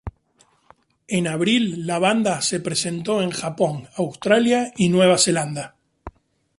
[1.17, 5.75] En abril, la banda se presentó en Japón, Australia y Nueva Zelanda.